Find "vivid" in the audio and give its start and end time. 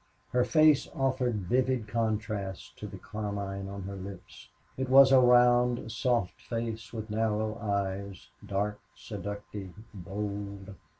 1.45-1.87